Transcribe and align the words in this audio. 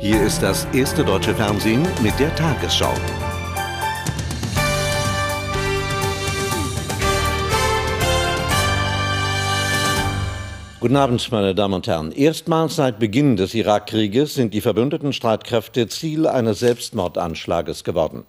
Hier 0.00 0.22
ist 0.22 0.44
das 0.44 0.64
erste 0.72 1.04
deutsche 1.04 1.34
Fernsehen 1.34 1.82
mit 2.04 2.16
der 2.20 2.32
Tagesschau. 2.36 2.94
Guten 10.78 10.94
Abend, 10.94 11.32
meine 11.32 11.52
Damen 11.52 11.74
und 11.74 11.88
Herren. 11.88 12.12
Erstmals 12.12 12.76
seit 12.76 13.00
Beginn 13.00 13.34
des 13.34 13.54
Irakkrieges 13.54 14.34
sind 14.34 14.54
die 14.54 14.60
verbündeten 14.60 15.12
Streitkräfte 15.12 15.88
Ziel 15.88 16.28
eines 16.28 16.60
Selbstmordanschlages 16.60 17.82
geworden. 17.82 18.24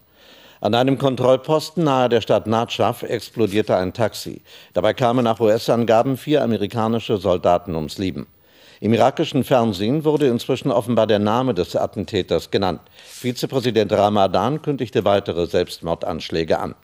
An 0.61 0.73
einem 0.73 0.97
Kontrollposten 0.97 1.83
nahe 1.83 2.09
der 2.09 2.21
Stadt 2.21 2.47
Nadschaf 2.47 3.03
explodierte 3.03 3.77
ein 3.77 3.93
Taxi. 3.93 4.41
Dabei 4.73 4.95
kamen 4.95 5.23
nach 5.23 5.39
US-Angaben 5.39 6.17
vier 6.17 6.43
amerikanische 6.43 7.17
Soldaten 7.17 7.75
ums 7.75 7.99
Leben. 7.99 8.25
Im 8.81 8.93
irakischen 8.93 9.43
Fernsehen 9.43 10.05
wurde 10.05 10.27
inzwischen 10.27 10.71
offenbar 10.71 11.05
der 11.05 11.19
Name 11.19 11.53
des 11.53 11.75
Attentäters 11.75 12.49
genannt. 12.49 12.79
Vizepräsident 13.05 13.91
Ramadan 13.91 14.61
kündigte 14.61 15.03
weitere 15.03 15.47
Selbstmordanschläge 15.47 16.59
an. 16.59 16.75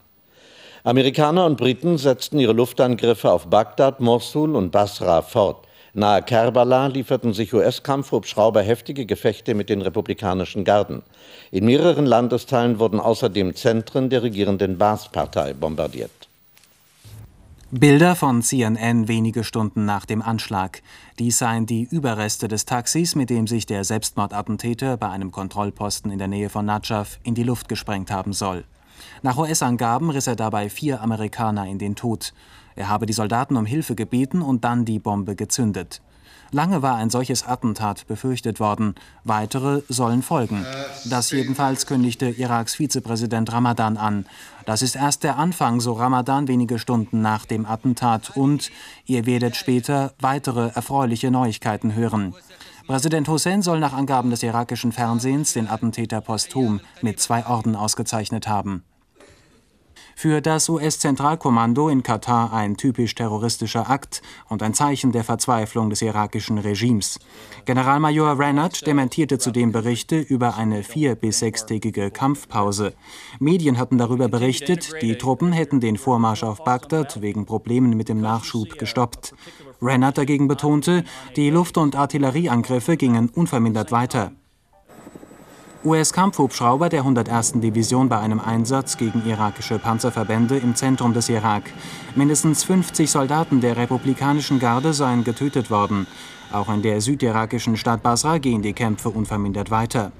Amerikaner 0.84 1.46
und 1.46 1.56
Briten 1.56 1.96
setzten 1.96 2.38
ihre 2.38 2.52
Luftangriffe 2.52 3.32
auf 3.32 3.46
Bagdad, 3.46 4.00
Mosul 4.00 4.54
und 4.54 4.72
Basra 4.72 5.22
fort. 5.22 5.66
Nahe 5.94 6.20
Kerbala 6.20 6.88
lieferten 6.88 7.32
sich 7.32 7.54
US-Kampfhubschrauber 7.54 8.60
heftige 8.60 9.06
Gefechte 9.06 9.54
mit 9.54 9.70
den 9.70 9.80
republikanischen 9.80 10.62
Garden. 10.64 11.02
In 11.50 11.64
mehreren 11.64 12.04
Landesteilen 12.04 12.78
wurden 12.78 13.00
außerdem 13.00 13.54
Zentren 13.56 14.10
der 14.10 14.22
regierenden 14.22 14.76
Baas-Partei 14.76 15.54
bombardiert. 15.54 16.25
Bilder 17.72 18.14
von 18.14 18.42
CNN 18.42 19.08
wenige 19.08 19.42
Stunden 19.42 19.84
nach 19.84 20.06
dem 20.06 20.22
Anschlag. 20.22 20.82
Dies 21.18 21.38
seien 21.38 21.66
die 21.66 21.82
Überreste 21.82 22.46
des 22.46 22.64
Taxis, 22.64 23.16
mit 23.16 23.28
dem 23.28 23.48
sich 23.48 23.66
der 23.66 23.82
Selbstmordattentäter 23.82 24.96
bei 24.96 25.10
einem 25.10 25.32
Kontrollposten 25.32 26.12
in 26.12 26.18
der 26.18 26.28
Nähe 26.28 26.48
von 26.48 26.64
Nadschaf 26.64 27.18
in 27.24 27.34
die 27.34 27.42
Luft 27.42 27.68
gesprengt 27.68 28.12
haben 28.12 28.32
soll. 28.32 28.64
Nach 29.22 29.36
US-Angaben 29.36 30.10
riss 30.10 30.28
er 30.28 30.36
dabei 30.36 30.70
vier 30.70 31.02
Amerikaner 31.02 31.66
in 31.66 31.78
den 31.78 31.96
Tod. 31.96 32.34
Er 32.76 32.88
habe 32.88 33.04
die 33.04 33.12
Soldaten 33.12 33.56
um 33.56 33.66
Hilfe 33.66 33.96
gebeten 33.96 34.42
und 34.42 34.62
dann 34.62 34.84
die 34.84 35.00
Bombe 35.00 35.34
gezündet. 35.34 36.02
Lange 36.56 36.80
war 36.80 36.96
ein 36.96 37.10
solches 37.10 37.46
Attentat 37.46 38.06
befürchtet 38.06 38.60
worden. 38.60 38.94
Weitere 39.24 39.82
sollen 39.90 40.22
folgen. 40.22 40.64
Das 41.04 41.30
jedenfalls 41.30 41.84
kündigte 41.84 42.30
Iraks 42.30 42.76
Vizepräsident 42.76 43.52
Ramadan 43.52 43.98
an. 43.98 44.24
Das 44.64 44.80
ist 44.80 44.96
erst 44.96 45.22
der 45.22 45.36
Anfang, 45.36 45.80
so 45.80 45.92
Ramadan 45.92 46.48
wenige 46.48 46.78
Stunden 46.78 47.20
nach 47.20 47.44
dem 47.44 47.66
Attentat. 47.66 48.38
Und 48.38 48.70
ihr 49.04 49.26
werdet 49.26 49.54
später 49.54 50.14
weitere 50.18 50.70
erfreuliche 50.74 51.30
Neuigkeiten 51.30 51.94
hören. 51.94 52.34
Präsident 52.86 53.28
Hussein 53.28 53.60
soll 53.60 53.78
nach 53.78 53.92
Angaben 53.92 54.30
des 54.30 54.42
irakischen 54.42 54.92
Fernsehens 54.92 55.52
den 55.52 55.68
Attentäter 55.68 56.22
posthum 56.22 56.80
mit 57.02 57.20
zwei 57.20 57.44
Orden 57.44 57.76
ausgezeichnet 57.76 58.48
haben. 58.48 58.82
Für 60.18 60.40
das 60.40 60.70
US-Zentralkommando 60.70 61.90
in 61.90 62.02
Katar 62.02 62.50
ein 62.50 62.78
typisch 62.78 63.14
terroristischer 63.14 63.90
Akt 63.90 64.22
und 64.48 64.62
ein 64.62 64.72
Zeichen 64.72 65.12
der 65.12 65.24
Verzweiflung 65.24 65.90
des 65.90 66.00
irakischen 66.00 66.56
Regimes. 66.56 67.18
Generalmajor 67.66 68.40
Rannert 68.40 68.86
dementierte 68.86 69.36
zudem 69.36 69.72
Berichte 69.72 70.16
über 70.16 70.56
eine 70.56 70.84
vier- 70.84 71.16
bis 71.16 71.40
sechstägige 71.40 72.10
Kampfpause. 72.10 72.94
Medien 73.40 73.76
hatten 73.76 73.98
darüber 73.98 74.28
berichtet, 74.28 74.94
die 75.02 75.18
Truppen 75.18 75.52
hätten 75.52 75.80
den 75.80 75.98
Vormarsch 75.98 76.44
auf 76.44 76.64
Bagdad 76.64 77.20
wegen 77.20 77.44
Problemen 77.44 77.94
mit 77.94 78.08
dem 78.08 78.22
Nachschub 78.22 78.78
gestoppt. 78.78 79.34
Rannert 79.82 80.16
dagegen 80.16 80.48
betonte, 80.48 81.04
die 81.36 81.50
Luft- 81.50 81.76
und 81.76 81.94
Artillerieangriffe 81.94 82.96
gingen 82.96 83.28
unvermindert 83.28 83.92
weiter. 83.92 84.32
US-Kampfhubschrauber 85.86 86.88
der 86.88 87.02
101. 87.02 87.60
Division 87.60 88.08
bei 88.08 88.18
einem 88.18 88.40
Einsatz 88.40 88.96
gegen 88.96 89.24
irakische 89.24 89.78
Panzerverbände 89.78 90.58
im 90.58 90.74
Zentrum 90.74 91.14
des 91.14 91.28
Irak. 91.28 91.62
Mindestens 92.16 92.64
50 92.64 93.08
Soldaten 93.08 93.60
der 93.60 93.76
republikanischen 93.76 94.58
Garde 94.58 94.92
seien 94.92 95.22
getötet 95.22 95.70
worden. 95.70 96.08
Auch 96.52 96.68
in 96.74 96.82
der 96.82 97.00
südirakischen 97.00 97.76
Stadt 97.76 98.02
Basra 98.02 98.38
gehen 98.38 98.62
die 98.62 98.72
Kämpfe 98.72 99.10
unvermindert 99.10 99.70
weiter. 99.70 100.10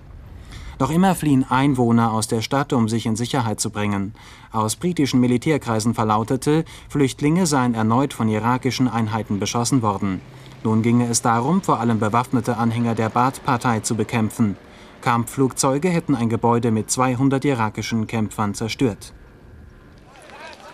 Noch 0.79 0.93
immer 0.93 1.17
fliehen 1.17 1.45
Einwohner 1.49 2.13
aus 2.13 2.29
der 2.29 2.43
Stadt, 2.43 2.73
um 2.73 2.89
sich 2.89 3.05
in 3.05 3.17
Sicherheit 3.17 3.59
zu 3.59 3.71
bringen. 3.71 4.15
Aus 4.53 4.77
britischen 4.77 5.19
Militärkreisen 5.19 5.95
verlautete, 5.95 6.65
Flüchtlinge 6.89 7.47
seien 7.47 7.75
erneut 7.75 8.13
von 8.13 8.29
irakischen 8.29 8.87
Einheiten 8.87 9.41
beschossen 9.41 9.83
worden. 9.83 10.21
Nun 10.63 10.83
ginge 10.83 11.09
es 11.09 11.23
darum, 11.23 11.61
vor 11.61 11.81
allem 11.81 11.99
bewaffnete 11.99 12.57
Anhänger 12.57 12.95
der 12.95 13.09
Baath-Partei 13.09 13.81
zu 13.81 13.97
bekämpfen. 13.97 14.57
Kampfflugzeuge 15.01 15.89
hätten 15.89 16.15
ein 16.15 16.29
Gebäude 16.29 16.71
mit 16.71 16.91
200 16.91 17.45
irakischen 17.45 18.07
Kämpfern 18.07 18.55
zerstört. 18.55 19.13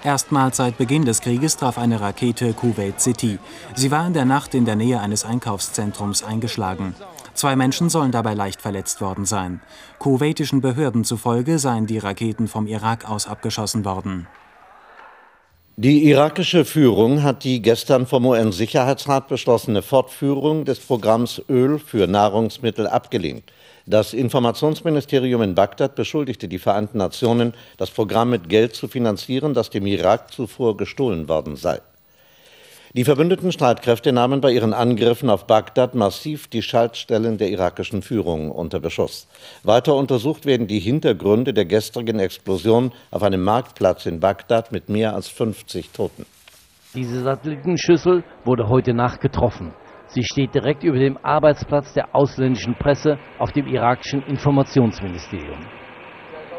Erstmals 0.04 0.56
seit 0.56 0.78
Beginn 0.78 1.04
des 1.04 1.20
Krieges 1.20 1.56
traf 1.56 1.78
eine 1.78 2.00
Rakete 2.00 2.52
Kuwait 2.54 3.00
City. 3.00 3.38
Sie 3.76 3.90
war 3.92 4.04
in 4.06 4.14
der 4.14 4.24
Nacht 4.24 4.54
in 4.54 4.64
der 4.64 4.74
Nähe 4.74 5.00
eines 5.00 5.24
Einkaufszentrums 5.24 6.24
eingeschlagen. 6.24 6.96
Zwei 7.34 7.54
Menschen 7.54 7.88
sollen 7.88 8.10
dabei 8.10 8.34
leicht 8.34 8.60
verletzt 8.60 9.00
worden 9.00 9.24
sein. 9.24 9.60
Kuwaitischen 9.98 10.60
Behörden 10.60 11.04
zufolge 11.04 11.58
seien 11.58 11.86
die 11.86 11.98
Raketen 11.98 12.48
vom 12.48 12.66
Irak 12.66 13.08
aus 13.08 13.28
abgeschossen 13.28 13.84
worden. 13.84 14.26
Die 15.76 16.04
irakische 16.04 16.66
Führung 16.66 17.22
hat 17.22 17.44
die 17.44 17.62
gestern 17.62 18.06
vom 18.06 18.26
UN-Sicherheitsrat 18.26 19.28
beschlossene 19.28 19.80
Fortführung 19.80 20.66
des 20.66 20.80
Programms 20.80 21.40
Öl 21.48 21.78
für 21.78 22.06
Nahrungsmittel 22.06 22.86
abgelehnt. 22.86 23.44
Das 23.86 24.14
Informationsministerium 24.14 25.42
in 25.42 25.54
Bagdad 25.56 25.96
beschuldigte 25.96 26.46
die 26.46 26.60
Vereinten 26.60 26.98
Nationen, 26.98 27.52
das 27.78 27.90
Programm 27.90 28.30
mit 28.30 28.48
Geld 28.48 28.76
zu 28.76 28.86
finanzieren, 28.86 29.54
das 29.54 29.70
dem 29.70 29.86
Irak 29.86 30.32
zuvor 30.32 30.76
gestohlen 30.76 31.28
worden 31.28 31.56
sei. 31.56 31.80
Die 32.94 33.04
verbündeten 33.04 33.50
Streitkräfte 33.52 34.12
nahmen 34.12 34.42
bei 34.42 34.52
ihren 34.52 34.74
Angriffen 34.74 35.30
auf 35.30 35.46
Bagdad 35.46 35.94
massiv 35.94 36.46
die 36.48 36.60
Schaltstellen 36.60 37.38
der 37.38 37.48
irakischen 37.48 38.02
Führung 38.02 38.50
unter 38.50 38.80
Beschuss. 38.80 39.26
Weiter 39.62 39.96
untersucht 39.96 40.44
werden 40.44 40.66
die 40.66 40.78
Hintergründe 40.78 41.54
der 41.54 41.64
gestrigen 41.64 42.20
Explosion 42.20 42.92
auf 43.10 43.22
einem 43.22 43.42
Marktplatz 43.42 44.04
in 44.04 44.20
Bagdad 44.20 44.72
mit 44.72 44.90
mehr 44.90 45.14
als 45.14 45.28
50 45.28 45.90
Toten. 45.90 46.26
Diese 46.94 47.22
Satellitenschüssel 47.22 48.22
wurde 48.44 48.68
heute 48.68 48.92
Nacht 48.92 49.22
getroffen. 49.22 49.72
Sie 50.12 50.24
steht 50.24 50.54
direkt 50.54 50.84
über 50.84 50.98
dem 50.98 51.16
Arbeitsplatz 51.22 51.94
der 51.94 52.14
ausländischen 52.14 52.74
Presse 52.74 53.18
auf 53.38 53.50
dem 53.52 53.66
irakischen 53.66 54.22
Informationsministerium. 54.24 55.60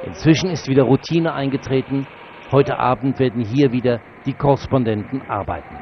Inzwischen 0.08 0.50
ist 0.50 0.68
wieder 0.68 0.84
Routine 0.84 1.34
eingetreten. 1.34 2.08
Heute 2.52 2.80
Abend 2.80 3.20
werden 3.20 3.46
hier 3.46 3.72
wieder 3.72 4.02
die 4.26 4.34
Korrespondenten 4.34 5.22
arbeiten. 5.30 5.78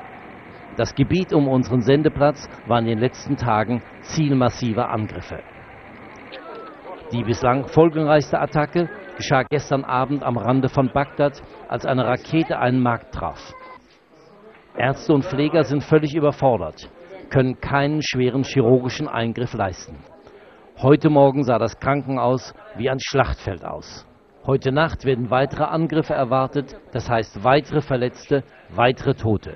Das 0.76 0.94
Gebiet 0.94 1.31
um 1.31 1.48
unseren 1.48 1.81
Sendeplatz 1.81 2.50
war 2.66 2.80
in 2.80 2.88
den 2.88 3.00
letzten 3.00 3.38
Tagen 3.38 3.81
Ziel 4.02 4.36
massiver 4.36 4.90
Angriffe. 4.90 5.40
Die 7.14 7.24
bislang 7.24 7.70
folgenreichste 7.70 8.38
Attacke 8.38 8.90
geschah 9.16 9.44
gestern 9.50 9.86
Abend 9.86 10.24
am 10.24 10.36
Rande 10.36 10.68
von 10.68 10.92
Bagdad, 10.92 11.42
als 11.70 11.86
eine 11.86 12.06
Rakete 12.06 12.60
einen 12.60 12.81
Markt 12.81 13.14
traf. 13.14 13.54
Ärzte 14.78 15.14
und 15.14 15.24
Pfleger 15.24 15.64
sind 15.64 15.84
völlig 15.84 16.14
überfordert 16.16 16.90
können 17.31 17.59
keinen 17.59 18.03
schweren 18.03 18.44
chirurgischen 18.44 19.08
Eingriff 19.08 19.53
leisten. 19.53 19.97
Heute 20.78 21.09
Morgen 21.09 21.44
sah 21.44 21.58
das 21.58 21.80
Krankenhaus 21.80 22.53
wie 22.75 22.90
ein 22.90 23.00
Schlachtfeld 23.00 23.66
aus. 23.66 24.06
Heute 24.46 24.72
Nacht 24.72 25.06
werden 25.06 25.30
weitere 25.30 25.64
Angriffe 25.64 26.14
erwartet, 26.14 26.75
das 26.92 27.09
heißt 27.09 27.44
weitere 27.44 27.81
Verletzte, 27.81 28.44
weitere 28.69 29.14
Tote. 29.14 29.56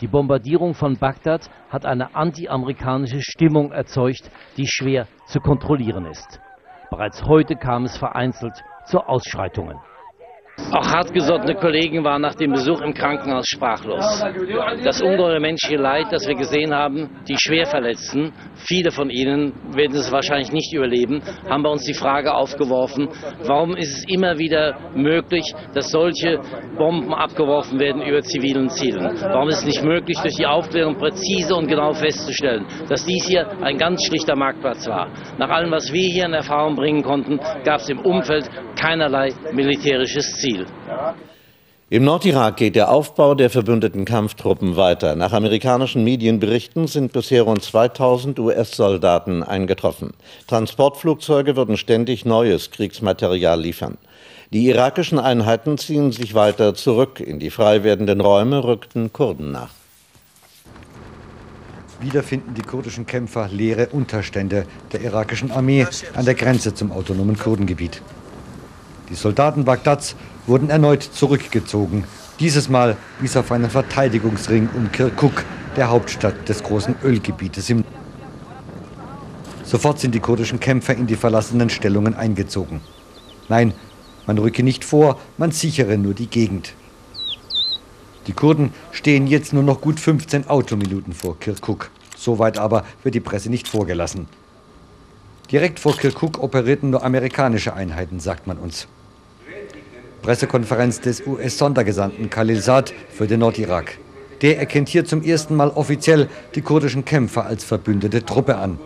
Die 0.00 0.06
Bombardierung 0.06 0.74
von 0.74 0.96
Bagdad 0.96 1.50
hat 1.68 1.84
eine 1.84 2.14
anti-amerikanische 2.14 3.20
Stimmung 3.20 3.70
erzeugt, 3.70 4.30
die 4.56 4.66
schwer 4.66 5.06
zu 5.26 5.40
kontrollieren 5.40 6.06
ist. 6.06 6.40
Bereits 6.90 7.24
heute 7.24 7.54
kam 7.54 7.84
es 7.84 7.98
vereinzelt 7.98 8.62
zu 8.86 9.00
Ausschreitungen. 9.00 9.78
Auch 10.72 10.86
hartgesottene 10.86 11.56
Kollegen 11.56 12.04
waren 12.04 12.22
nach 12.22 12.36
dem 12.36 12.52
Besuch 12.52 12.80
im 12.80 12.94
Krankenhaus 12.94 13.46
sprachlos. 13.48 14.22
Das 14.84 15.02
ungeheure 15.02 15.40
menschliche 15.40 15.76
Leid, 15.76 16.06
das 16.10 16.28
wir 16.28 16.36
gesehen 16.36 16.72
haben, 16.72 17.08
die 17.28 17.36
Schwerverletzten, 17.36 18.32
viele 18.54 18.92
von 18.92 19.10
ihnen 19.10 19.52
werden 19.74 19.96
es 19.96 20.12
wahrscheinlich 20.12 20.52
nicht 20.52 20.72
überleben, 20.72 21.22
haben 21.48 21.64
bei 21.64 21.70
uns 21.70 21.84
die 21.84 21.94
Frage 21.94 22.32
aufgeworfen, 22.34 23.08
warum 23.44 23.76
ist 23.76 23.98
es 23.98 24.04
immer 24.06 24.38
wieder 24.38 24.76
möglich, 24.94 25.44
dass 25.74 25.90
solche 25.90 26.38
Bomben 26.78 27.12
abgeworfen 27.14 27.80
werden 27.80 28.02
über 28.02 28.22
zivilen 28.22 28.68
Zielen? 28.68 29.18
Warum 29.20 29.48
ist 29.48 29.58
es 29.58 29.66
nicht 29.66 29.82
möglich, 29.82 30.18
durch 30.20 30.36
die 30.36 30.46
Aufklärung 30.46 30.96
präzise 30.96 31.54
und 31.56 31.66
genau 31.66 31.92
festzustellen, 31.92 32.64
dass 32.88 33.04
dies 33.04 33.26
hier 33.26 33.48
ein 33.60 33.76
ganz 33.76 34.06
schlichter 34.06 34.36
Marktplatz 34.36 34.86
war? 34.86 35.08
Nach 35.36 35.50
allem, 35.50 35.72
was 35.72 35.92
wir 35.92 36.08
hier 36.08 36.26
in 36.26 36.34
Erfahrung 36.34 36.76
bringen 36.76 37.02
konnten, 37.02 37.40
gab 37.64 37.80
es 37.80 37.88
im 37.88 37.98
Umfeld 38.00 38.48
keinerlei 38.80 39.34
militärisches 39.52 40.40
Ziel. 40.40 40.66
Im 41.90 42.04
Nordirak 42.04 42.56
geht 42.56 42.76
der 42.76 42.90
Aufbau 42.90 43.34
der 43.34 43.50
verbündeten 43.50 44.04
Kampftruppen 44.04 44.76
weiter. 44.76 45.16
Nach 45.16 45.32
amerikanischen 45.32 46.04
Medienberichten 46.04 46.86
sind 46.86 47.12
bisher 47.12 47.42
rund 47.42 47.62
2000 47.62 48.38
US-Soldaten 48.38 49.42
eingetroffen. 49.42 50.12
Transportflugzeuge 50.46 51.56
würden 51.56 51.76
ständig 51.76 52.24
neues 52.24 52.70
Kriegsmaterial 52.70 53.60
liefern. 53.60 53.98
Die 54.52 54.66
irakischen 54.66 55.18
Einheiten 55.18 55.76
ziehen 55.78 56.12
sich 56.12 56.34
weiter 56.34 56.74
zurück. 56.74 57.20
In 57.20 57.38
die 57.38 57.50
frei 57.50 57.82
werdenden 57.82 58.20
Räume 58.20 58.64
rückten 58.64 59.12
Kurden 59.12 59.50
nach. 59.52 59.70
Wieder 62.00 62.22
finden 62.22 62.54
die 62.54 62.62
kurdischen 62.62 63.04
Kämpfer 63.04 63.48
leere 63.52 63.88
Unterstände 63.88 64.64
der 64.92 65.02
irakischen 65.02 65.50
Armee 65.50 65.86
an 66.14 66.24
der 66.24 66.34
Grenze 66.34 66.72
zum 66.72 66.92
autonomen 66.92 67.36
Kurdengebiet. 67.36 68.00
Die 69.10 69.16
Soldaten 69.16 69.64
Bagdads 69.64 70.14
wurden 70.46 70.70
erneut 70.70 71.02
zurückgezogen. 71.02 72.04
Dieses 72.38 72.68
Mal 72.68 72.96
bis 73.20 73.36
auf 73.36 73.50
einen 73.52 73.68
Verteidigungsring 73.68 74.68
um 74.74 74.90
Kirkuk, 74.92 75.44
der 75.76 75.90
Hauptstadt 75.90 76.48
des 76.48 76.62
großen 76.62 76.94
Ölgebietes 77.04 77.68
im 77.70 77.84
Sofort 79.64 80.00
sind 80.00 80.14
die 80.14 80.20
kurdischen 80.20 80.58
Kämpfer 80.58 80.94
in 80.94 81.06
die 81.06 81.14
verlassenen 81.14 81.70
Stellungen 81.70 82.14
eingezogen. 82.14 82.80
Nein, 83.48 83.72
man 84.26 84.38
rücke 84.38 84.62
nicht 84.62 84.84
vor, 84.84 85.18
man 85.38 85.52
sichere 85.52 85.96
nur 85.96 86.14
die 86.14 86.26
Gegend. 86.26 86.74
Die 88.26 88.32
Kurden 88.32 88.72
stehen 88.90 89.26
jetzt 89.26 89.52
nur 89.52 89.62
noch 89.62 89.80
gut 89.80 90.00
15 90.00 90.48
Autominuten 90.48 91.12
vor 91.12 91.38
Kirkuk. 91.38 91.90
Soweit 92.16 92.58
aber 92.58 92.84
wird 93.02 93.14
die 93.14 93.20
Presse 93.20 93.48
nicht 93.48 93.68
vorgelassen. 93.68 94.26
Direkt 95.50 95.80
vor 95.80 95.96
Kirkuk 95.96 96.40
operierten 96.40 96.90
nur 96.90 97.02
amerikanische 97.02 97.74
Einheiten, 97.74 98.20
sagt 98.20 98.46
man 98.46 98.58
uns. 98.58 98.86
Pressekonferenz 100.22 101.00
des 101.00 101.26
US-Sondergesandten 101.26 102.30
Khalil 102.30 102.60
Saad 102.60 102.92
für 103.10 103.26
den 103.26 103.40
Nordirak. 103.40 103.98
Der 104.42 104.58
erkennt 104.58 104.88
hier 104.88 105.04
zum 105.04 105.22
ersten 105.22 105.56
Mal 105.56 105.70
offiziell 105.70 106.28
die 106.54 106.62
kurdischen 106.62 107.04
Kämpfer 107.04 107.46
als 107.46 107.64
verbündete 107.64 108.24
Truppe 108.24 108.56
an. 108.56 108.78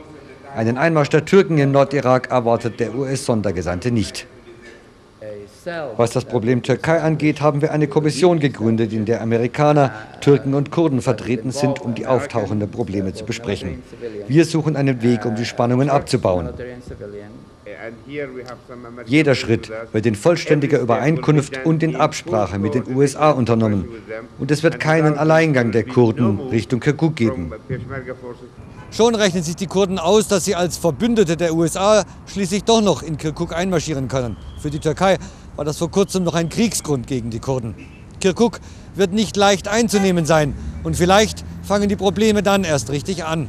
Einen 0.56 0.78
Einmarsch 0.78 1.10
der 1.10 1.24
Türken 1.24 1.58
im 1.58 1.72
Nordirak 1.72 2.30
erwartet 2.30 2.80
der 2.80 2.94
US-Sondergesandte 2.94 3.90
nicht. 3.90 4.26
Was 5.96 6.10
das 6.10 6.24
Problem 6.24 6.62
Türkei 6.62 7.00
angeht, 7.00 7.40
haben 7.40 7.62
wir 7.62 7.72
eine 7.72 7.88
Kommission 7.88 8.38
gegründet, 8.38 8.92
in 8.92 9.04
der 9.04 9.22
Amerikaner, 9.22 9.92
Türken 10.20 10.54
und 10.54 10.70
Kurden 10.70 11.00
vertreten 11.00 11.52
sind, 11.52 11.80
um 11.80 11.94
die 11.94 12.06
auftauchenden 12.06 12.70
Probleme 12.70 13.14
zu 13.14 13.24
besprechen. 13.24 13.82
Wir 14.28 14.44
suchen 14.44 14.76
einen 14.76 15.02
Weg, 15.02 15.24
um 15.24 15.36
die 15.36 15.44
Spannungen 15.44 15.88
abzubauen. 15.88 16.50
Jeder 19.06 19.34
Schritt 19.34 19.70
wird 19.92 20.06
in 20.06 20.14
vollständiger 20.14 20.80
Übereinkunft 20.80 21.64
und 21.64 21.82
in 21.82 21.96
Absprache 21.96 22.58
mit 22.58 22.74
den 22.74 22.94
USA 22.94 23.30
unternommen. 23.30 23.88
Und 24.38 24.50
es 24.50 24.62
wird 24.62 24.80
keinen 24.80 25.18
Alleingang 25.18 25.72
der 25.72 25.84
Kurden 25.84 26.40
Richtung 26.48 26.80
Kirkuk 26.80 27.16
geben. 27.16 27.52
Schon 28.90 29.14
rechnen 29.14 29.42
sich 29.42 29.56
die 29.56 29.66
Kurden 29.66 29.98
aus, 29.98 30.28
dass 30.28 30.44
sie 30.44 30.54
als 30.54 30.76
Verbündete 30.76 31.36
der 31.36 31.54
USA 31.54 32.04
schließlich 32.26 32.64
doch 32.64 32.80
noch 32.80 33.02
in 33.02 33.16
Kirkuk 33.16 33.52
einmarschieren 33.54 34.08
können. 34.08 34.36
Für 34.60 34.70
die 34.70 34.78
Türkei 34.78 35.18
war 35.56 35.64
das 35.64 35.78
vor 35.78 35.90
kurzem 35.90 36.24
noch 36.24 36.34
ein 36.34 36.48
Kriegsgrund 36.48 37.06
gegen 37.06 37.30
die 37.30 37.38
Kurden. 37.38 37.74
Kirkuk 38.20 38.60
wird 38.94 39.12
nicht 39.12 39.36
leicht 39.36 39.68
einzunehmen 39.68 40.26
sein 40.26 40.54
und 40.82 40.96
vielleicht 40.96 41.44
fangen 41.62 41.88
die 41.88 41.96
Probleme 41.96 42.42
dann 42.42 42.64
erst 42.64 42.90
richtig 42.90 43.24
an. 43.24 43.48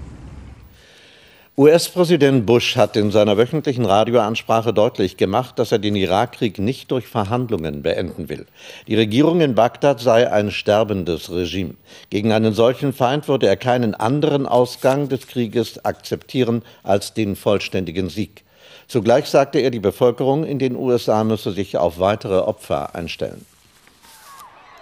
US-Präsident 1.58 2.46
Bush 2.46 2.76
hat 2.76 2.98
in 2.98 3.12
seiner 3.12 3.38
wöchentlichen 3.38 3.86
Radioansprache 3.86 4.74
deutlich 4.74 5.16
gemacht, 5.16 5.58
dass 5.58 5.72
er 5.72 5.80
den 5.80 5.96
Irakkrieg 5.96 6.60
nicht 6.60 6.92
durch 6.92 7.08
Verhandlungen 7.08 7.82
beenden 7.82 8.28
will. 8.28 8.46
Die 8.90 8.96
Regierung 8.96 9.40
in 9.40 9.56
Bagdad 9.56 10.02
sei 10.02 10.30
ein 10.30 10.52
sterbendes 10.52 11.32
Regime. 11.32 11.76
Gegen 12.10 12.34
einen 12.34 12.54
solchen 12.54 12.92
Feind 12.92 13.30
würde 13.30 13.48
er 13.48 13.56
keinen 13.56 13.96
anderen 13.96 14.48
Ausgang 14.48 15.08
des 15.08 15.28
Krieges 15.28 15.86
akzeptieren 15.86 16.62
als 16.84 17.14
den 17.14 17.38
vollständigen 17.38 18.10
Sieg. 18.10 18.45
Zugleich 18.88 19.26
sagte 19.26 19.60
er, 19.60 19.72
die 19.72 19.80
Bevölkerung 19.80 20.44
in 20.44 20.60
den 20.60 20.76
USA 20.76 21.24
müsse 21.24 21.52
sich 21.52 21.78
auf 21.78 22.00
weitere 22.00 22.40
Opfer 22.40 22.96
einstellen. 22.96 23.46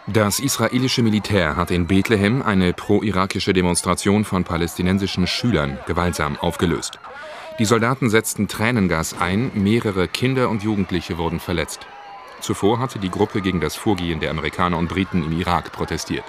Das 0.07 0.39
israelische 0.39 1.01
Militär 1.01 1.55
hat 1.55 1.71
in 1.71 1.87
Bethlehem 1.87 2.41
eine 2.41 2.73
pro-irakische 2.73 3.53
Demonstration 3.53 4.25
von 4.25 4.43
palästinensischen 4.43 5.27
Schülern 5.27 5.79
gewaltsam 5.87 6.37
aufgelöst. 6.37 6.99
Die 7.59 7.65
Soldaten 7.65 8.09
setzten 8.09 8.49
Tränengas 8.49 9.15
ein, 9.17 9.51
mehrere 9.53 10.09
Kinder 10.09 10.49
und 10.49 10.61
Jugendliche 10.61 11.17
wurden 11.17 11.39
verletzt. 11.39 11.87
Zuvor 12.41 12.79
hatte 12.79 12.99
die 12.99 13.11
Gruppe 13.11 13.41
gegen 13.41 13.61
das 13.61 13.75
Vorgehen 13.75 14.19
der 14.19 14.31
Amerikaner 14.31 14.77
und 14.77 14.89
Briten 14.89 15.23
im 15.23 15.39
Irak 15.39 15.71
protestiert. 15.71 16.25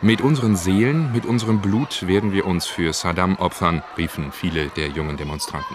Mit 0.00 0.20
unseren 0.20 0.54
Seelen, 0.54 1.10
mit 1.12 1.26
unserem 1.26 1.60
Blut 1.60 2.06
werden 2.06 2.32
wir 2.32 2.46
uns 2.46 2.66
für 2.66 2.92
Saddam 2.92 3.36
opfern, 3.36 3.82
riefen 3.98 4.30
viele 4.30 4.68
der 4.68 4.88
jungen 4.88 5.16
Demonstranten. 5.16 5.74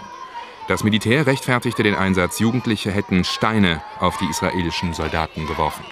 Das 0.68 0.84
Militär 0.84 1.26
rechtfertigte 1.26 1.82
den 1.82 1.94
Einsatz, 1.94 2.40
Jugendliche 2.40 2.90
hätten 2.90 3.24
Steine 3.24 3.80
auf 4.00 4.18
die 4.18 4.26
israelischen 4.26 4.92
Soldaten 4.92 5.46
geworfen. 5.46 5.82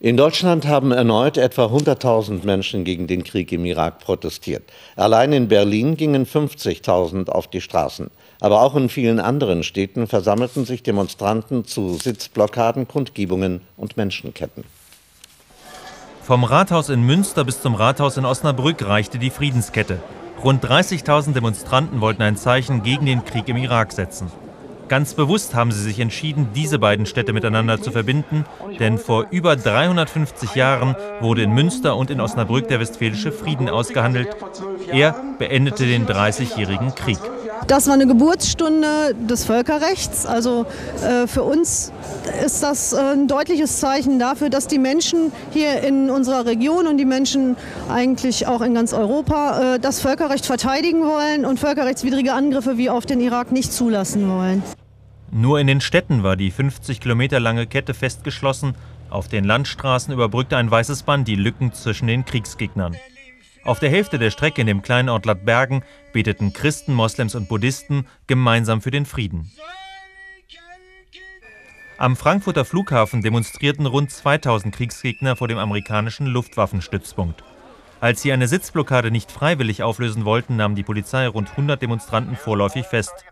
In 0.00 0.16
Deutschland 0.16 0.66
haben 0.66 0.90
erneut 0.90 1.38
etwa 1.38 1.66
100.000 1.66 2.44
Menschen 2.44 2.82
gegen 2.82 3.06
den 3.06 3.22
Krieg 3.22 3.52
im 3.52 3.64
Irak 3.64 4.00
protestiert. 4.00 4.64
Allein 4.96 5.32
in 5.32 5.46
Berlin 5.46 5.96
gingen 5.96 6.26
50.000 6.26 7.28
auf 7.28 7.46
die 7.46 7.60
Straßen. 7.60 8.10
Aber 8.40 8.60
auch 8.60 8.74
in 8.74 8.88
vielen 8.88 9.20
anderen 9.20 9.62
Städten 9.62 10.08
versammelten 10.08 10.64
sich 10.64 10.82
Demonstranten 10.82 11.64
zu 11.64 11.94
Sitzblockaden, 11.94 12.88
Kundgebungen 12.88 13.60
und 13.76 13.96
Menschenketten. 13.96 14.64
Vom 16.22 16.42
Rathaus 16.42 16.88
in 16.88 17.02
Münster 17.02 17.44
bis 17.44 17.62
zum 17.62 17.76
Rathaus 17.76 18.16
in 18.16 18.24
Osnabrück 18.24 18.84
reichte 18.84 19.20
die 19.20 19.30
Friedenskette. 19.30 20.00
Rund 20.42 20.64
30.000 20.64 21.32
Demonstranten 21.32 22.00
wollten 22.00 22.22
ein 22.22 22.36
Zeichen 22.36 22.82
gegen 22.82 23.06
den 23.06 23.24
Krieg 23.24 23.48
im 23.48 23.56
Irak 23.56 23.92
setzen. 23.92 24.30
Ganz 24.88 25.14
bewusst 25.14 25.56
haben 25.56 25.72
sie 25.72 25.82
sich 25.82 25.98
entschieden, 25.98 26.50
diese 26.54 26.78
beiden 26.78 27.06
Städte 27.06 27.32
miteinander 27.32 27.82
zu 27.82 27.90
verbinden, 27.90 28.44
denn 28.78 28.98
vor 28.98 29.26
über 29.32 29.56
350 29.56 30.54
Jahren 30.54 30.94
wurde 31.20 31.42
in 31.42 31.50
Münster 31.52 31.96
und 31.96 32.10
in 32.10 32.20
Osnabrück 32.20 32.68
der 32.68 32.78
Westfälische 32.78 33.32
Frieden 33.32 33.68
ausgehandelt. 33.68 34.28
Er 34.92 35.16
beendete 35.38 35.86
den 35.86 36.06
Dreißigjährigen 36.06 36.94
Krieg. 36.94 37.18
Das 37.66 37.86
war 37.86 37.94
eine 37.94 38.06
Geburtsstunde 38.06 39.14
des 39.14 39.44
Völkerrechts. 39.44 40.26
Also 40.26 40.66
äh, 41.02 41.26
für 41.26 41.42
uns 41.42 41.92
ist 42.44 42.62
das 42.62 42.92
äh, 42.92 42.98
ein 42.98 43.28
deutliches 43.28 43.80
Zeichen 43.80 44.18
dafür, 44.18 44.50
dass 44.50 44.66
die 44.66 44.78
Menschen 44.78 45.32
hier 45.50 45.82
in 45.82 46.10
unserer 46.10 46.46
Region 46.46 46.86
und 46.86 46.98
die 46.98 47.04
Menschen 47.04 47.56
eigentlich 47.88 48.46
auch 48.46 48.60
in 48.60 48.74
ganz 48.74 48.92
Europa 48.92 49.74
äh, 49.74 49.78
das 49.80 50.00
Völkerrecht 50.00 50.46
verteidigen 50.46 51.02
wollen 51.02 51.44
und 51.44 51.58
völkerrechtswidrige 51.58 52.32
Angriffe 52.32 52.78
wie 52.78 52.90
auf 52.90 53.06
den 53.06 53.20
Irak 53.20 53.52
nicht 53.52 53.72
zulassen 53.72 54.28
wollen. 54.28 54.62
Nur 55.32 55.58
in 55.58 55.66
den 55.66 55.80
Städten 55.80 56.22
war 56.22 56.36
die 56.36 56.50
50 56.50 57.00
Kilometer 57.00 57.40
lange 57.40 57.66
Kette 57.66 57.94
festgeschlossen. 57.94 58.74
Auf 59.10 59.28
den 59.28 59.44
Landstraßen 59.44 60.12
überbrückte 60.12 60.56
ein 60.56 60.70
weißes 60.70 61.02
Band 61.02 61.28
die 61.28 61.36
Lücken 61.36 61.72
zwischen 61.72 62.06
den 62.06 62.24
Kriegsgegnern. 62.24 62.96
Auf 63.66 63.80
der 63.80 63.90
Hälfte 63.90 64.20
der 64.20 64.30
Strecke 64.30 64.60
in 64.60 64.68
dem 64.68 64.80
kleinen 64.80 65.08
Ort 65.08 65.26
Ladbergen 65.26 65.82
beteten 66.12 66.52
Christen, 66.52 66.94
Moslems 66.94 67.34
und 67.34 67.48
Buddhisten 67.48 68.06
gemeinsam 68.28 68.80
für 68.80 68.92
den 68.92 69.06
Frieden. 69.06 69.50
Am 71.98 72.14
Frankfurter 72.14 72.64
Flughafen 72.64 73.22
demonstrierten 73.22 73.86
rund 73.86 74.12
2000 74.12 74.72
Kriegsgegner 74.72 75.34
vor 75.34 75.48
dem 75.48 75.58
amerikanischen 75.58 76.26
Luftwaffenstützpunkt. 76.26 77.42
Als 78.00 78.22
sie 78.22 78.32
eine 78.32 78.46
Sitzblockade 78.46 79.10
nicht 79.10 79.32
freiwillig 79.32 79.82
auflösen 79.82 80.24
wollten, 80.24 80.54
nahm 80.54 80.76
die 80.76 80.84
Polizei 80.84 81.26
rund 81.26 81.50
100 81.50 81.82
Demonstranten 81.82 82.36
vorläufig 82.36 82.86
fest. 82.86 83.24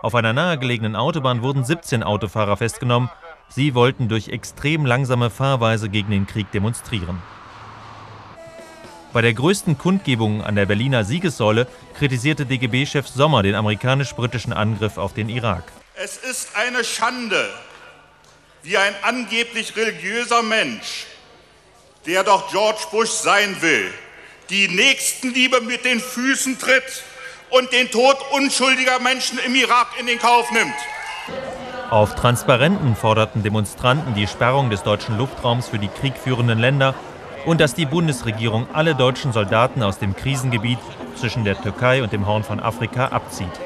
Auf 0.00 0.14
einer 0.14 0.32
nahegelegenen 0.32 0.96
Autobahn 0.96 1.42
wurden 1.42 1.64
17 1.64 2.02
Autofahrer 2.02 2.56
festgenommen. 2.56 3.10
Sie 3.48 3.74
wollten 3.74 4.08
durch 4.08 4.28
extrem 4.28 4.86
langsame 4.86 5.28
Fahrweise 5.28 5.90
gegen 5.90 6.12
den 6.12 6.26
Krieg 6.26 6.50
demonstrieren. 6.52 7.18
Bei 9.16 9.22
der 9.22 9.32
größten 9.32 9.78
Kundgebung 9.78 10.44
an 10.44 10.56
der 10.56 10.66
Berliner 10.66 11.02
Siegessäule 11.02 11.66
kritisierte 11.96 12.44
DGB-Chef 12.44 13.08
Sommer 13.08 13.42
den 13.42 13.54
amerikanisch-britischen 13.54 14.52
Angriff 14.52 14.98
auf 14.98 15.14
den 15.14 15.30
Irak. 15.30 15.64
Es 15.94 16.18
ist 16.18 16.54
eine 16.54 16.84
Schande, 16.84 17.48
wie 18.62 18.76
ein 18.76 18.94
angeblich 19.00 19.74
religiöser 19.74 20.42
Mensch, 20.42 21.06
der 22.04 22.24
doch 22.24 22.50
George 22.50 22.82
Bush 22.90 23.08
sein 23.08 23.56
will, 23.62 23.90
die 24.50 24.68
Nächstenliebe 24.68 25.62
mit 25.62 25.86
den 25.86 25.98
Füßen 25.98 26.58
tritt 26.58 27.02
und 27.48 27.72
den 27.72 27.90
Tod 27.90 28.18
unschuldiger 28.32 28.98
Menschen 28.98 29.38
im 29.38 29.54
Irak 29.54 29.98
in 29.98 30.08
den 30.08 30.18
Kauf 30.18 30.50
nimmt. 30.50 30.74
Auf 31.88 32.16
Transparenten 32.16 32.94
forderten 32.94 33.42
Demonstranten 33.42 34.14
die 34.14 34.26
Sperrung 34.26 34.68
des 34.68 34.82
deutschen 34.82 35.16
Luftraums 35.16 35.68
für 35.68 35.78
die 35.78 35.88
kriegführenden 35.88 36.58
Länder 36.58 36.94
und 37.46 37.60
dass 37.60 37.74
die 37.74 37.86
Bundesregierung 37.86 38.66
alle 38.72 38.94
deutschen 38.94 39.32
Soldaten 39.32 39.82
aus 39.82 39.98
dem 39.98 40.14
Krisengebiet 40.14 40.78
zwischen 41.14 41.44
der 41.44 41.60
Türkei 41.60 42.02
und 42.02 42.12
dem 42.12 42.26
Horn 42.26 42.42
von 42.42 42.60
Afrika 42.60 43.06
abzieht. 43.06 43.65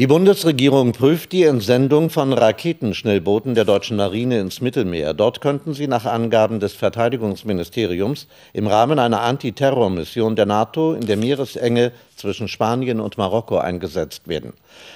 Die 0.00 0.06
Bundesregierung 0.06 0.92
prüft 0.92 1.32
die 1.32 1.42
Entsendung 1.42 2.08
von 2.08 2.32
Raketenschnellbooten 2.32 3.54
der 3.54 3.66
deutschen 3.66 3.98
Marine 3.98 4.40
ins 4.40 4.62
Mittelmeer. 4.62 5.12
Dort 5.12 5.42
könnten 5.42 5.74
sie 5.74 5.88
nach 5.88 6.06
Angaben 6.06 6.58
des 6.58 6.72
Verteidigungsministeriums 6.72 8.26
im 8.54 8.66
Rahmen 8.66 8.98
einer 8.98 9.20
Antiterrormission 9.20 10.36
der 10.36 10.46
NATO 10.46 10.94
in 10.94 11.06
der 11.06 11.18
Meeresenge 11.18 11.92
zwischen 12.16 12.48
Spanien 12.48 12.98
und 12.98 13.18
Marokko 13.18 13.58
eingesetzt 13.58 14.26
werden. 14.26 14.54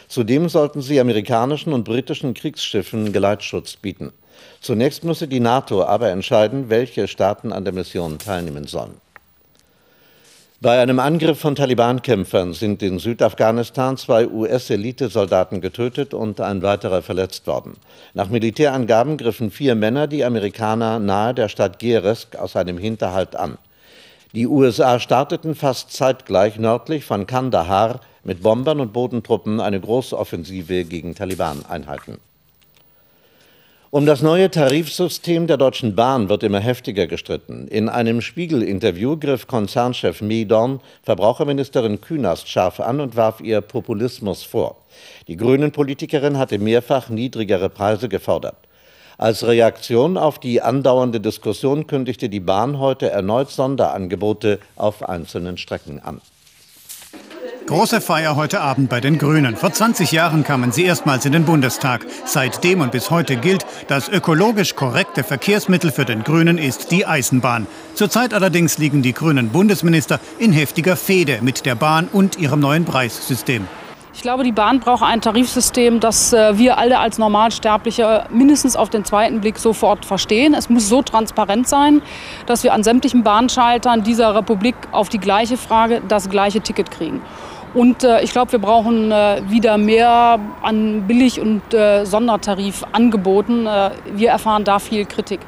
Zudem 0.09 0.49
sollten 0.49 0.81
sie 0.81 0.99
amerikanischen 0.99 1.75
und 1.75 1.85
britischen 1.85 2.33
Kriegsschiffen 2.33 3.13
Geleitschutz 3.13 3.77
bieten. 3.77 4.11
Zunächst 4.63 5.05
müsse 5.05 5.29
die 5.29 5.41
NATO 5.41 5.85
aber 5.85 6.09
entscheiden, 6.09 6.71
welche 6.71 7.09
Staaten 7.09 7.53
an 7.53 7.65
der 7.65 7.75
Mission 7.75 8.19
teilnehmen 8.19 8.67
sollen. 8.67 9.04
Bei 10.65 10.81
einem 10.81 10.99
Angriff 10.99 11.41
von 11.41 11.57
Taliban-Kämpfern 11.57 12.55
sind 12.55 12.83
in 12.83 12.99
Südafghanistan 12.99 13.99
zwei 13.99 14.27
US-Elitesoldaten 14.27 15.61
getötet 15.61 16.15
und 16.15 16.41
ein 16.41 16.63
weiterer 16.63 17.03
verletzt 17.03 17.47
worden. 17.47 17.77
Nach 18.15 18.31
Militärangaben 18.31 19.19
griffen 19.19 19.51
vier 19.51 19.75
Männer 19.75 20.07
die 20.07 20.25
Amerikaner 20.25 21.01
nahe 21.01 21.35
der 21.35 21.51
Stadt 21.51 21.79
Geresk 21.81 22.37
aus 22.37 22.57
einem 22.57 22.79
Hinterhalt 22.79 23.37
an. 23.37 23.59
Die 24.33 24.47
USA 24.47 24.99
starteten 24.99 25.55
fast 25.55 25.93
zeitgleich 25.93 26.59
nördlich 26.59 27.05
von 27.05 27.27
Kandahar 27.27 28.01
mit 28.23 28.43
Bombern 28.43 28.81
und 28.81 28.95
Bodentruppen 28.95 29.61
eine 29.61 29.79
große 29.79 30.19
Offensive 30.19 30.87
gegen 30.87 31.15
Taliban-Einheiten. 31.15 32.17
Um 33.95 34.07
das 34.07 34.23
neue 34.23 34.51
Tarifsystem 34.51 35.47
der 35.47 35.57
Deutschen 35.57 35.95
Bahn 35.95 36.29
wird 36.29 36.43
immer 36.43 36.59
heftiger 36.59 37.07
gestritten. 37.07 37.69
In 37.69 37.89
einem 37.89 38.23
Spiegel-Interview 38.23 39.17
griff 39.17 39.47
Konzernchef 39.47 40.21
Medorn 40.21 40.81
Verbraucherministerin 41.05 42.01
Künast 42.01 42.49
scharf 42.49 42.81
an 42.81 42.99
und 42.99 43.15
warf 43.15 43.41
ihr 43.41 43.61
Populismus 43.61 44.43
vor. 44.43 44.79
Die 45.29 45.37
Grünen-Politikerin 45.37 46.39
hatte 46.39 46.59
mehrfach 46.59 47.09
niedrigere 47.09 47.69
Preise 47.69 48.09
gefordert. 48.09 48.57
Als 49.17 49.47
Reaktion 49.47 50.19
auf 50.19 50.41
die 50.41 50.61
andauernde 50.61 51.21
Diskussion 51.21 51.87
kündigte 51.87 52.29
die 52.29 52.41
Bahn 52.41 52.81
heute 52.81 53.11
erneut 53.11 53.51
Sonderangebote 53.51 54.59
auf 54.75 55.09
einzelnen 55.09 55.57
Strecken 55.57 56.01
an. 56.01 56.21
Große 57.67 58.03
Feier 58.03 58.37
heute 58.37 58.61
Abend 58.61 58.91
bei 58.91 59.01
den 59.01 59.17
Grünen. 59.17 59.57
Vor 59.57 59.73
20 59.73 60.13
Jahren 60.13 60.45
kamen 60.45 60.71
sie 60.71 60.85
erstmals 60.85 61.25
in 61.25 61.33
den 61.33 61.47
Bundestag. 61.47 62.05
Seitdem 62.27 62.83
und 62.83 62.93
bis 62.93 63.11
heute 63.11 63.37
gilt, 63.37 63.65
das 63.89 64.11
ökologisch 64.11 64.77
korrekte 64.77 65.25
Verkehrsmittel 65.25 65.91
für 65.91 66.05
den 66.05 66.25
Grünen 66.25 66.59
ist 66.59 66.91
die 66.91 67.07
Eisenbahn. 67.07 67.67
Zurzeit 67.95 68.35
allerdings 68.35 68.77
liegen 68.77 69.01
die 69.01 69.15
grünen 69.15 69.49
Bundesminister 69.49 70.21
in 70.39 70.53
heftiger 70.53 70.95
Fehde 70.95 71.39
mit 71.41 71.65
der 71.65 71.75
Bahn 71.75 72.09
und 72.13 72.39
ihrem 72.39 72.61
neuen 72.61 72.85
Preissystem. 72.85 73.67
Ich 74.13 74.23
glaube, 74.23 74.45
die 74.45 74.53
Bahn 74.53 74.79
braucht 74.79 75.03
ein 75.03 75.21
Tarifsystem, 75.21 75.99
das 75.99 76.33
äh, 76.33 76.57
wir 76.57 76.79
alle 76.79 76.99
als 76.99 77.19
Normalsterbliche 77.19 78.27
mindestens 78.31 78.77
auf 78.77 78.89
den 78.89 79.05
zweiten 79.05 79.41
Blick 79.41 79.59
sofort 79.59 80.05
verstehen. 80.05 80.55
Es 80.55 80.71
muss 80.71 80.89
so 80.89 81.03
transparent 81.03 81.67
sein, 81.67 82.01
dass 82.47 82.63
wir 82.63 82.75
an 82.75 82.85
sämtlichen 82.85 83.25
Bahnschaltern 83.25 84.05
dieser 84.05 84.35
Republik 84.35 84.77
auf 84.93 85.09
die 85.09 85.19
gleiche 85.19 85.57
Frage 85.57 86.01
das 86.07 86.31
gleiche 86.31 86.61
Ticket 86.61 86.93
kriegen. 86.93 87.23
Und 87.75 88.05
äh, 88.05 88.23
ich 88.23 88.31
glaube, 88.31 88.53
wir 88.53 88.61
brauchen 88.61 89.11
äh, 89.11 89.43
wieder 89.49 89.79
mehr 89.79 90.39
an 90.63 91.07
Billig- 91.09 91.41
und 91.41 91.75
äh, 91.75 92.05
Sondertarifangeboten. 92.05 93.67
Äh, 93.67 93.91
wir 94.15 94.31
erfahren 94.31 94.65
da 94.65 94.79
viel 94.79 95.05
Kritik. 95.05 95.41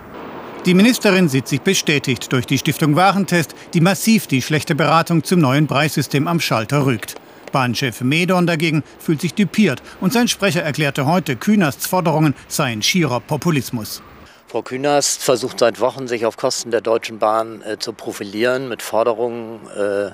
Die 0.67 0.75
Ministerin 0.75 1.29
sieht 1.29 1.47
sich 1.47 1.61
bestätigt 1.61 2.33
durch 2.33 2.45
die 2.45 2.59
Stiftung 2.59 2.97
Warentest, 2.97 3.55
die 3.73 3.81
massiv 3.81 4.27
die 4.27 4.43
schlechte 4.43 4.75
Beratung 4.75 5.23
zum 5.23 5.39
neuen 5.39 5.69
Preissystem 5.69 6.27
am 6.27 6.41
Schalter 6.41 6.85
rügt. 6.85 7.15
Bahnchef 7.53 8.01
Medorn 8.01 8.49
dagegen 8.49 8.83
fühlt 8.99 9.21
sich 9.21 9.33
düpiert 9.33 9.81
und 10.01 10.13
sein 10.13 10.27
Sprecher 10.27 10.63
erklärte 10.63 11.07
heute, 11.07 11.37
Kühnasts 11.37 11.87
Forderungen 11.87 12.35
seien 12.49 12.83
schierer 12.83 13.21
Populismus. 13.21 14.03
Frau 14.49 14.63
Künast 14.63 15.23
versucht 15.23 15.61
seit 15.61 15.81
Wochen, 15.81 16.09
sich 16.09 16.27
auf 16.27 16.37
Kosten 16.37 16.71
der 16.71 16.81
Deutschen 16.81 17.19
Bahn 17.19 17.63
äh, 17.63 17.79
zu 17.79 17.93
profilieren 17.93 18.69
mit 18.69 18.83
Forderungen, 18.83 19.61
äh, 19.77 20.11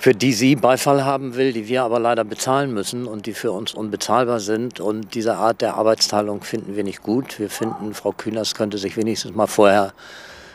für 0.00 0.14
die 0.14 0.32
sie 0.32 0.56
Beifall 0.56 1.04
haben 1.04 1.34
will, 1.34 1.52
die 1.52 1.68
wir 1.68 1.82
aber 1.82 2.00
leider 2.00 2.24
bezahlen 2.24 2.72
müssen 2.72 3.06
und 3.06 3.26
die 3.26 3.34
für 3.34 3.52
uns 3.52 3.74
unbezahlbar 3.74 4.40
sind. 4.40 4.80
Und 4.80 5.14
diese 5.14 5.36
Art 5.36 5.60
der 5.60 5.74
Arbeitsteilung 5.74 6.42
finden 6.42 6.74
wir 6.74 6.84
nicht 6.84 7.02
gut. 7.02 7.38
Wir 7.38 7.50
finden, 7.50 7.92
Frau 7.92 8.12
Kühners 8.12 8.54
könnte 8.54 8.78
sich 8.78 8.96
wenigstens 8.96 9.36
mal 9.36 9.46
vorher 9.46 9.92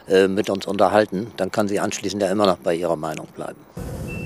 äh, 0.10 0.28
mit 0.28 0.50
uns 0.50 0.66
unterhalten. 0.66 1.28
Dann 1.38 1.52
kann 1.52 1.68
sie 1.68 1.80
anschließend 1.80 2.24
ja 2.24 2.32
immer 2.32 2.48
noch 2.48 2.58
bei 2.58 2.74
ihrer 2.74 2.96
Meinung 2.96 3.28
bleiben. 3.36 3.60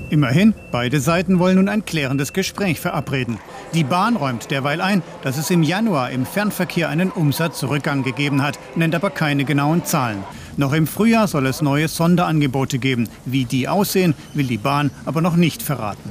Immerhin, 0.08 0.54
beide 0.72 1.00
Seiten 1.00 1.38
wollen 1.38 1.56
nun 1.56 1.68
ein 1.68 1.84
klärendes 1.84 2.32
Gespräch 2.32 2.80
verabreden. 2.80 3.38
Die 3.74 3.84
Bahn 3.84 4.16
räumt 4.16 4.50
derweil 4.50 4.80
ein, 4.80 5.02
dass 5.22 5.36
es 5.36 5.50
im 5.50 5.62
Januar 5.62 6.10
im 6.10 6.24
Fernverkehr 6.24 6.88
einen 6.88 7.10
Umsatzrückgang 7.10 8.04
gegeben 8.04 8.42
hat, 8.42 8.58
nennt 8.74 8.94
aber 8.94 9.10
keine 9.10 9.44
genauen 9.44 9.84
Zahlen. 9.84 10.24
Noch 10.56 10.72
im 10.72 10.86
Frühjahr 10.86 11.28
soll 11.28 11.46
es 11.46 11.62
neue 11.62 11.88
Sonderangebote 11.88 12.78
geben. 12.78 13.08
Wie 13.24 13.44
die 13.44 13.68
aussehen, 13.68 14.14
will 14.34 14.46
die 14.46 14.58
Bahn 14.58 14.90
aber 15.04 15.20
noch 15.20 15.36
nicht 15.36 15.62
verraten. 15.62 16.10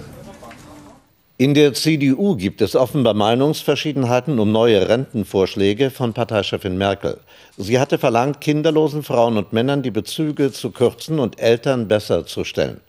In 1.38 1.54
der 1.54 1.74
CDU 1.74 2.36
gibt 2.36 2.62
es 2.62 2.76
offenbar 2.76 3.14
Meinungsverschiedenheiten 3.14 4.40
um 4.40 4.52
neue 4.52 4.90
Rentenvorschläge 4.90 5.90
von 5.90 6.12
Parteichefin 6.12 6.78
Merkel. 6.78 7.18
Sie 7.56 7.80
hatte 7.80 7.98
verlangt, 7.98 8.42
kinderlosen 8.42 9.04
Frauen 9.04 9.38
und 9.38 9.54
Männern 9.54 9.82
die 9.82 9.92
Bezüge 9.92 10.52
zu 10.52 10.72
kürzen 10.72 11.18
und 11.18 11.40
Eltern 11.40 11.88
besser 11.88 12.26
zu 12.26 12.44
stellen. 12.44 12.82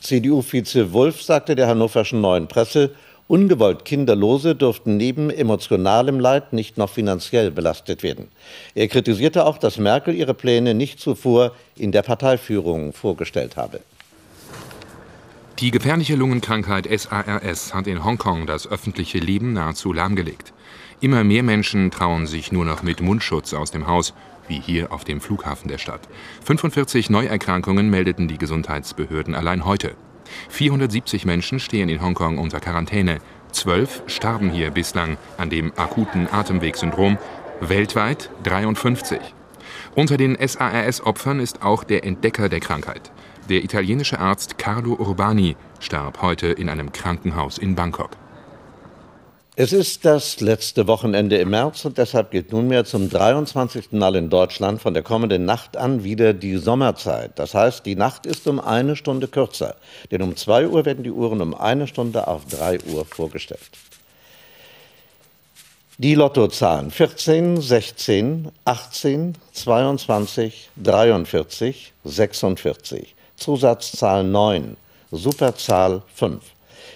CDU-Vize 0.00 0.92
Wulff 0.94 1.22
sagte 1.22 1.54
der 1.54 1.66
Hannoverschen 1.66 2.22
Neuen 2.22 2.48
Presse, 2.48 2.92
ungewollt 3.28 3.84
Kinderlose 3.84 4.56
dürften 4.56 4.96
neben 4.96 5.30
emotionalem 5.30 6.18
Leid 6.18 6.52
nicht 6.52 6.76
noch 6.76 6.90
finanziell 6.90 7.50
belastet 7.50 8.02
werden. 8.02 8.28
Er 8.74 8.88
kritisierte 8.88 9.46
auch, 9.46 9.58
dass 9.58 9.78
Merkel 9.78 10.14
ihre 10.14 10.34
Pläne 10.34 10.74
nicht 10.74 10.98
zuvor 10.98 11.52
in 11.76 11.92
der 11.92 12.02
Parteiführung 12.02 12.92
vorgestellt 12.92 13.56
habe. 13.56 13.80
Die 15.60 15.70
gefährliche 15.70 16.14
Lungenkrankheit 16.14 16.88
SARS 16.88 17.74
hat 17.74 17.86
in 17.86 18.04
Hongkong 18.04 18.46
das 18.46 18.66
öffentliche 18.68 19.18
Leben 19.18 19.52
nahezu 19.52 19.92
lahmgelegt. 19.92 20.52
Immer 21.00 21.22
mehr 21.22 21.42
Menschen 21.42 21.90
trauen 21.90 22.26
sich 22.26 22.50
nur 22.50 22.64
noch 22.64 22.82
mit 22.82 23.00
Mundschutz 23.00 23.54
aus 23.54 23.70
dem 23.70 23.86
Haus 23.86 24.14
wie 24.48 24.60
hier 24.60 24.92
auf 24.92 25.04
dem 25.04 25.20
Flughafen 25.20 25.68
der 25.68 25.78
Stadt. 25.78 26.00
45 26.44 27.10
Neuerkrankungen 27.10 27.90
meldeten 27.90 28.28
die 28.28 28.38
Gesundheitsbehörden 28.38 29.34
allein 29.34 29.64
heute. 29.64 29.94
470 30.48 31.24
Menschen 31.24 31.60
stehen 31.60 31.88
in 31.88 32.00
Hongkong 32.00 32.38
unter 32.38 32.60
Quarantäne. 32.60 33.18
Zwölf 33.52 34.02
starben 34.06 34.50
hier 34.50 34.70
bislang 34.70 35.16
an 35.36 35.50
dem 35.50 35.72
akuten 35.76 36.28
Atemwegssyndrom, 36.30 37.18
weltweit 37.60 38.30
53. 38.44 39.18
Unter 39.94 40.16
den 40.16 40.36
SARS-Opfern 40.36 41.40
ist 41.40 41.62
auch 41.62 41.84
der 41.84 42.04
Entdecker 42.04 42.48
der 42.48 42.60
Krankheit. 42.60 43.10
Der 43.48 43.64
italienische 43.64 44.18
Arzt 44.18 44.58
Carlo 44.58 44.94
Urbani 44.94 45.56
starb 45.80 46.20
heute 46.22 46.48
in 46.48 46.68
einem 46.68 46.92
Krankenhaus 46.92 47.58
in 47.58 47.74
Bangkok. 47.74 48.10
Es 49.60 49.72
ist 49.72 50.04
das 50.04 50.38
letzte 50.38 50.86
Wochenende 50.86 51.36
im 51.38 51.50
März 51.50 51.84
und 51.84 51.98
deshalb 51.98 52.30
gilt 52.30 52.52
nunmehr 52.52 52.84
zum 52.84 53.10
23. 53.10 53.90
Mal 53.90 54.14
in 54.14 54.30
Deutschland 54.30 54.80
von 54.80 54.94
der 54.94 55.02
kommenden 55.02 55.46
Nacht 55.46 55.76
an 55.76 56.04
wieder 56.04 56.32
die 56.32 56.58
Sommerzeit. 56.58 57.36
Das 57.40 57.54
heißt, 57.54 57.84
die 57.84 57.96
Nacht 57.96 58.24
ist 58.24 58.46
um 58.46 58.60
eine 58.60 58.94
Stunde 58.94 59.26
kürzer, 59.26 59.74
denn 60.12 60.22
um 60.22 60.36
2 60.36 60.68
Uhr 60.68 60.84
werden 60.84 61.02
die 61.02 61.10
Uhren 61.10 61.40
um 61.40 61.54
eine 61.54 61.88
Stunde 61.88 62.28
auf 62.28 62.44
3 62.46 62.84
Uhr 62.84 63.04
vorgestellt. 63.04 63.68
Die 65.96 66.14
Lottozahlen 66.14 66.92
14, 66.92 67.60
16, 67.60 68.52
18, 68.64 69.34
22, 69.54 70.70
43, 70.76 71.92
46. 72.04 73.16
Zusatzzahl 73.36 74.22
9, 74.22 74.76
Superzahl 75.10 76.02
5. 76.14 76.44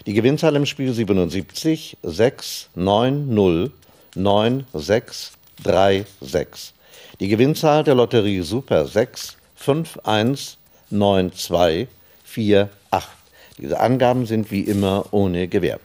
Die 0.07 0.15
Gewinnzahl 0.15 0.57
im 0.57 0.67
Spiel 0.67 0.93
77 0.93 1.97
6 2.03 2.71
9 2.75 3.33
0 3.33 3.71
9 4.17 4.67
6 4.75 5.33
3 5.63 6.05
6. 6.21 6.75
Die 7.21 7.29
Gewinnzahl 7.29 7.85
der 7.85 7.95
Lotterie 7.95 8.43
Super 8.43 8.87
6 8.87 9.37
5 9.55 9.99
1 10.03 10.59
9 10.91 11.33
2 11.33 11.87
4 12.25 12.69
8. 12.91 13.09
Diese 13.59 13.79
Angaben 13.79 14.27
sind 14.27 14.51
wie 14.51 14.63
immer 14.63 15.07
ohne 15.13 15.47
Gewähr. 15.47 15.79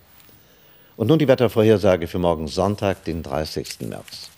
Und 0.95 1.07
nun 1.07 1.19
die 1.19 1.27
Wettervorhersage 1.27 2.07
für 2.07 2.17
morgen 2.17 2.47
Sonntag, 2.47 3.03
den 3.03 3.21
30. 3.21 3.81
März. 3.81 4.31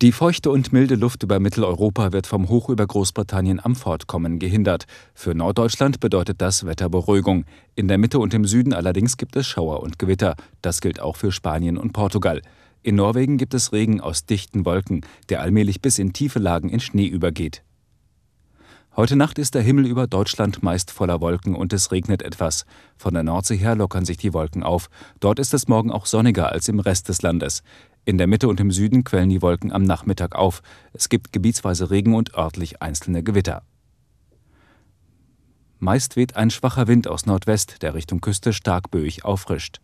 Die 0.00 0.12
feuchte 0.12 0.52
und 0.52 0.72
milde 0.72 0.94
Luft 0.94 1.24
über 1.24 1.40
Mitteleuropa 1.40 2.12
wird 2.12 2.28
vom 2.28 2.48
Hoch 2.48 2.68
über 2.68 2.86
Großbritannien 2.86 3.58
am 3.58 3.74
Fortkommen 3.74 4.38
gehindert. 4.38 4.84
Für 5.12 5.34
Norddeutschland 5.34 5.98
bedeutet 5.98 6.40
das 6.40 6.64
Wetterberuhigung. 6.64 7.46
In 7.74 7.88
der 7.88 7.98
Mitte 7.98 8.20
und 8.20 8.32
im 8.32 8.44
Süden 8.44 8.72
allerdings 8.72 9.16
gibt 9.16 9.34
es 9.34 9.48
Schauer 9.48 9.82
und 9.82 9.98
Gewitter. 9.98 10.36
Das 10.62 10.80
gilt 10.80 11.00
auch 11.00 11.16
für 11.16 11.32
Spanien 11.32 11.76
und 11.76 11.94
Portugal. 11.94 12.42
In 12.84 12.94
Norwegen 12.94 13.38
gibt 13.38 13.54
es 13.54 13.72
Regen 13.72 14.00
aus 14.00 14.24
dichten 14.24 14.64
Wolken, 14.64 15.00
der 15.30 15.40
allmählich 15.40 15.82
bis 15.82 15.98
in 15.98 16.12
tiefe 16.12 16.38
Lagen 16.38 16.68
in 16.68 16.78
Schnee 16.78 17.08
übergeht. 17.08 17.64
Heute 18.98 19.14
Nacht 19.14 19.38
ist 19.38 19.54
der 19.54 19.62
Himmel 19.62 19.86
über 19.86 20.08
Deutschland 20.08 20.64
meist 20.64 20.90
voller 20.90 21.20
Wolken 21.20 21.54
und 21.54 21.72
es 21.72 21.92
regnet 21.92 22.20
etwas. 22.20 22.66
Von 22.96 23.14
der 23.14 23.22
Nordsee 23.22 23.56
her 23.56 23.76
lockern 23.76 24.04
sich 24.04 24.16
die 24.16 24.34
Wolken 24.34 24.64
auf. 24.64 24.90
Dort 25.20 25.38
ist 25.38 25.54
es 25.54 25.68
morgen 25.68 25.92
auch 25.92 26.04
sonniger 26.04 26.50
als 26.50 26.66
im 26.66 26.80
Rest 26.80 27.08
des 27.08 27.22
Landes. 27.22 27.62
In 28.08 28.16
der 28.16 28.26
Mitte 28.26 28.48
und 28.48 28.58
im 28.58 28.70
Süden 28.70 29.04
quellen 29.04 29.28
die 29.28 29.42
Wolken 29.42 29.70
am 29.70 29.82
Nachmittag 29.82 30.34
auf. 30.34 30.62
Es 30.94 31.10
gibt 31.10 31.30
gebietsweise 31.30 31.90
Regen 31.90 32.14
und 32.14 32.32
örtlich 32.32 32.80
einzelne 32.80 33.22
Gewitter. 33.22 33.64
Meist 35.78 36.16
weht 36.16 36.34
ein 36.34 36.48
schwacher 36.48 36.88
Wind 36.88 37.06
aus 37.06 37.26
Nordwest, 37.26 37.82
der 37.82 37.92
Richtung 37.92 38.22
Küste 38.22 38.54
stark 38.54 38.90
böig 38.90 39.26
auffrischt. 39.26 39.82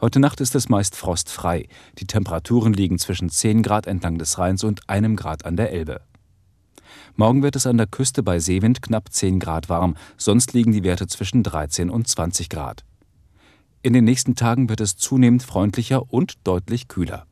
Heute 0.00 0.18
Nacht 0.18 0.40
ist 0.40 0.56
es 0.56 0.68
meist 0.68 0.96
frostfrei. 0.96 1.68
Die 2.00 2.08
Temperaturen 2.08 2.72
liegen 2.72 2.98
zwischen 2.98 3.30
10 3.30 3.62
Grad 3.62 3.86
entlang 3.86 4.18
des 4.18 4.36
Rheins 4.40 4.64
und 4.64 4.90
einem 4.90 5.14
Grad 5.14 5.44
an 5.44 5.56
der 5.56 5.70
Elbe. 5.70 6.00
Morgen 7.14 7.44
wird 7.44 7.54
es 7.54 7.68
an 7.68 7.76
der 7.76 7.86
Küste 7.86 8.24
bei 8.24 8.40
Seewind 8.40 8.82
knapp 8.82 9.12
10 9.12 9.38
Grad 9.38 9.68
warm, 9.68 9.96
sonst 10.16 10.54
liegen 10.54 10.72
die 10.72 10.82
Werte 10.82 11.06
zwischen 11.06 11.44
13 11.44 11.88
und 11.88 12.08
20 12.08 12.48
Grad. 12.48 12.84
In 13.84 13.92
den 13.92 14.04
nächsten 14.04 14.36
Tagen 14.36 14.68
wird 14.68 14.80
es 14.80 14.96
zunehmend 14.96 15.42
freundlicher 15.42 16.12
und 16.12 16.34
deutlich 16.44 16.86
kühler. 16.86 17.26